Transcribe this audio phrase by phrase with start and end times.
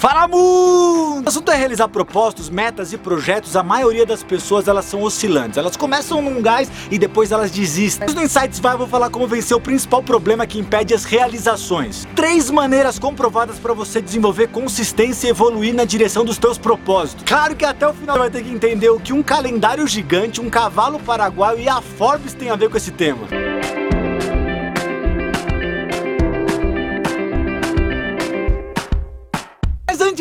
[0.00, 1.26] Fala mundo!
[1.26, 3.54] O assunto é realizar propósitos, metas e projetos.
[3.54, 5.58] A maioria das pessoas elas são oscilantes.
[5.58, 8.08] Elas começam num gás e depois elas desistem.
[8.08, 12.08] No Insights vai vou falar como vencer o principal problema que impede as realizações.
[12.16, 17.22] Três maneiras comprovadas para você desenvolver consistência e evoluir na direção dos teus propósitos.
[17.26, 20.40] Claro que até o final você vai ter que entender o que um calendário gigante,
[20.40, 23.28] um cavalo paraguaio e a Forbes tem a ver com esse tema.
[23.28, 23.79] antes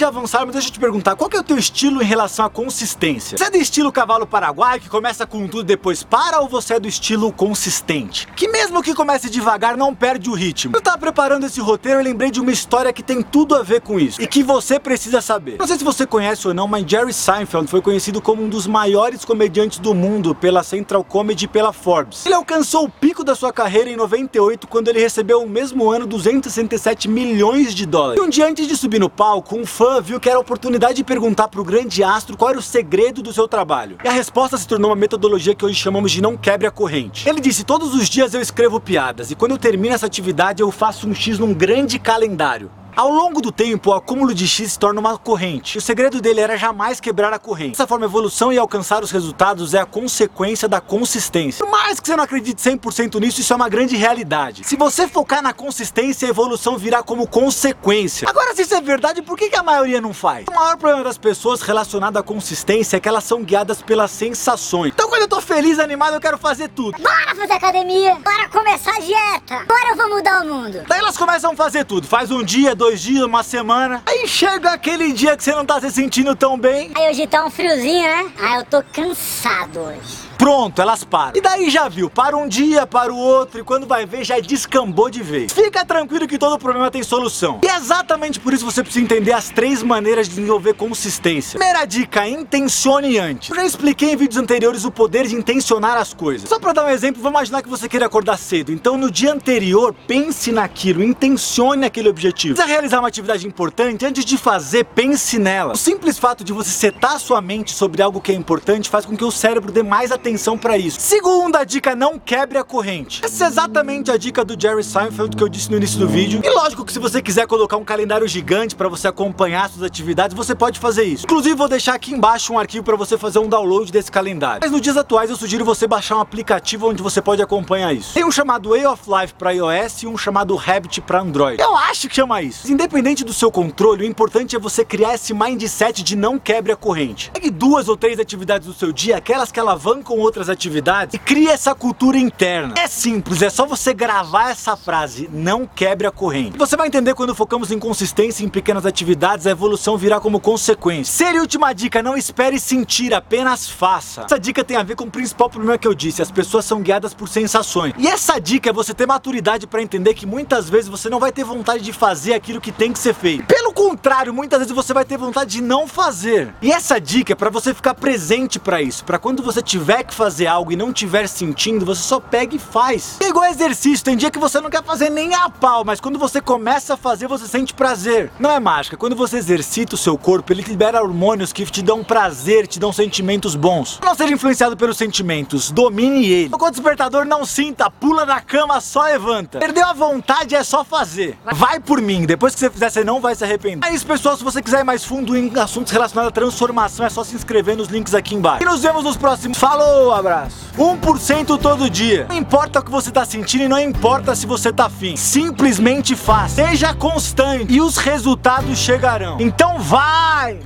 [0.00, 2.48] de avançarmos, deixa eu te perguntar, qual que é o teu estilo em relação à
[2.48, 3.36] consistência?
[3.36, 6.74] Você é do estilo cavalo paraguai, que começa com tudo e depois para, ou você
[6.74, 8.26] é do estilo consistente?
[8.34, 10.74] Que mesmo que comece devagar, não perde o ritmo.
[10.74, 13.82] Eu tava preparando esse roteiro e lembrei de uma história que tem tudo a ver
[13.82, 15.56] com isso, e que você precisa saber.
[15.58, 18.66] Não sei se você conhece ou não, mas Jerry Seinfeld foi conhecido como um dos
[18.66, 22.24] maiores comediantes do mundo pela Central Comedy e pela Forbes.
[22.24, 26.06] Ele alcançou o pico da sua carreira em 98, quando ele recebeu no mesmo ano
[26.06, 28.18] 267 milhões de dólares.
[28.18, 30.94] E um dia antes de subir no palco, um fã viu que era a oportunidade
[30.94, 33.96] de perguntar para o grande astro qual era o segredo do seu trabalho.
[34.04, 37.26] E a resposta se tornou uma metodologia que hoje chamamos de não quebre a corrente.
[37.26, 40.70] Ele disse: Todos os dias eu escrevo piadas e quando eu termino essa atividade eu
[40.70, 42.70] faço um X num grande calendário.
[42.96, 45.78] Ao longo do tempo, o acúmulo de X se torna uma corrente.
[45.78, 47.70] O segredo dele era jamais quebrar a corrente.
[47.70, 51.64] Dessa forma, a evolução e alcançar os resultados é a consequência da consistência.
[51.64, 54.64] Por mais que você não acredite 100% nisso, isso é uma grande realidade.
[54.64, 58.28] Se você focar na consistência, a evolução virá como consequência.
[58.28, 60.46] Agora, se isso é verdade, por que, a maioria não faz?
[60.48, 64.92] O maior problema das pessoas relacionado à consistência é que elas são guiadas pelas sensações.
[64.92, 66.96] Então, quando eu tô feliz, animado, eu quero fazer tudo.
[66.98, 68.14] Bora fazer academia!
[68.14, 69.66] Bora começar a dieta!
[69.66, 70.82] Bora eu vou mudar o mundo!
[70.88, 72.06] Daí elas começam a fazer tudo.
[72.06, 74.02] Faz um dia, dois dias, uma semana.
[74.06, 76.90] Aí chega aquele dia que você não tá se sentindo tão bem.
[76.94, 78.32] Aí hoje tá um friozinho, né?
[78.40, 80.29] Aí eu tô cansado hoje.
[80.40, 81.32] Pronto, elas param.
[81.36, 84.40] E daí já viu, para um dia, para o outro, e quando vai ver, já
[84.40, 85.52] descambou de vez.
[85.52, 87.60] Fica tranquilo que todo problema tem solução.
[87.62, 91.58] E é exatamente por isso você precisa entender as três maneiras de desenvolver consistência.
[91.58, 93.50] Primeira dica, intencione antes.
[93.50, 96.48] Eu já expliquei em vídeos anteriores o poder de intencionar as coisas.
[96.48, 98.72] Só para dar um exemplo, vamos imaginar que você queira acordar cedo.
[98.72, 102.56] Então no dia anterior, pense naquilo, intencione aquele objetivo.
[102.56, 105.74] Se realizar uma atividade importante, antes de fazer, pense nela.
[105.74, 109.14] O simples fato de você setar sua mente sobre algo que é importante faz com
[109.14, 111.00] que o cérebro dê mais atenção atenção para isso.
[111.00, 113.24] Segunda dica, não quebre a corrente.
[113.24, 116.40] Essa é exatamente a dica do Jerry Seinfeld que eu disse no início do vídeo.
[116.44, 120.36] E lógico que se você quiser colocar um calendário gigante para você acompanhar suas atividades,
[120.36, 121.26] você pode fazer isso.
[121.26, 124.60] Inclusive, vou deixar aqui embaixo um arquivo para você fazer um download desse calendário.
[124.62, 128.14] Mas nos dias atuais, eu sugiro você baixar um aplicativo onde você pode acompanhar isso.
[128.14, 131.60] Tem um chamado Way of Life para iOS e um chamado Habit para Android.
[131.60, 132.70] Eu acho que chama isso.
[132.70, 136.76] Independente do seu controle, o importante é você criar esse mindset de não quebre a
[136.76, 137.32] corrente.
[137.32, 141.52] Pegue duas ou três atividades do seu dia, aquelas que alavancam outras atividades e cria
[141.52, 142.74] essa cultura interna.
[142.76, 146.58] É simples, é só você gravar essa frase, não quebre a corrente.
[146.58, 151.12] Você vai entender quando focamos em consistência em pequenas atividades, a evolução virá como consequência.
[151.12, 154.22] Ser e última dica, não espere sentir, apenas faça.
[154.22, 156.82] Essa dica tem a ver com o principal problema que eu disse, as pessoas são
[156.82, 157.94] guiadas por sensações.
[157.98, 161.32] E essa dica é você ter maturidade para entender que muitas vezes você não vai
[161.32, 163.46] ter vontade de fazer aquilo que tem que ser feito.
[163.46, 166.54] Pelo contrário, muitas vezes você vai ter vontade de não fazer.
[166.60, 170.14] E essa dica é para você ficar presente para isso, para quando você tiver que
[170.14, 173.16] fazer algo e não tiver sentindo, você só pega e faz.
[173.20, 176.18] É igual exercício, tem dia que você não quer fazer nem a pau, mas quando
[176.18, 178.30] você começa a fazer, você sente prazer.
[178.38, 182.02] Não é mágica, quando você exercita o seu corpo, ele libera hormônios que te dão
[182.02, 184.00] prazer, te dão sentimentos bons.
[184.04, 186.50] Não seja influenciado pelos sentimentos, domine ele.
[186.50, 189.58] Quando o despertador não sinta, pula da cama, só levanta.
[189.58, 191.38] Perdeu a vontade, é só fazer.
[191.52, 193.88] Vai por mim, depois que você fizer, você não vai se arrepender.
[193.88, 197.08] É isso, pessoal, se você quiser ir mais fundo em assuntos relacionados à transformação, é
[197.08, 198.62] só se inscrever nos links aqui embaixo.
[198.62, 199.58] E nos vemos nos próximos.
[200.00, 200.56] Falou, abraço!
[200.78, 202.24] 1% todo dia.
[202.26, 205.14] Não importa o que você tá sentindo e não importa se você tá afim.
[205.14, 206.66] Simplesmente faça.
[206.66, 209.36] Seja constante e os resultados chegarão.
[209.38, 210.58] Então vai!